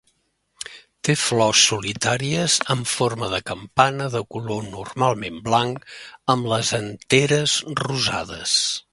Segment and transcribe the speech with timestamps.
[1.07, 5.85] Té flors solitàries amb forma de campana de color normalment blanc
[6.35, 8.57] amb les anteres rosades.